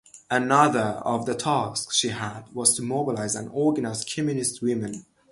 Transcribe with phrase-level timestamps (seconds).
[0.31, 5.05] Another of the tasks she had was to mobilize and organize communist women.